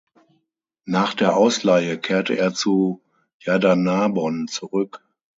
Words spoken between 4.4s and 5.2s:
zurück.